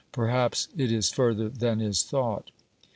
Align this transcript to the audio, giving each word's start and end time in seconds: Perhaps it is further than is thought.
Perhaps 0.11 0.67
it 0.75 0.91
is 0.91 1.11
further 1.11 1.47
than 1.47 1.79
is 1.79 2.01
thought. 2.01 2.49